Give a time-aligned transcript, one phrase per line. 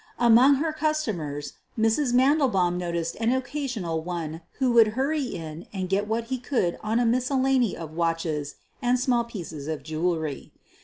[0.17, 2.11] Among her customers Mrs.
[2.11, 6.99] Mandelbaum noticed an occasional one who would hurry in and get what he could on
[6.99, 10.53] a miscellany of watches and small pieces of jewelry.